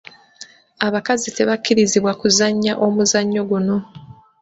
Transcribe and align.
Abakazi 0.87 1.27
tebakkirizibwa 1.37 2.11
kuzannya 2.21 2.73
omuzannyo 2.85 3.41
guno. 3.49 3.77